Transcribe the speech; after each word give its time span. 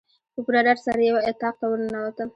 په 0.33 0.39
پوره 0.45 0.59
ډاډ 0.65 0.77
سره 0.87 1.01
یو 1.09 1.17
اطاق 1.29 1.55
ته 1.59 1.65
ورننوتم. 1.67 2.29